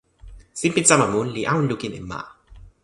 [0.59, 2.21] sinpin sama mun li awen lukin e ma.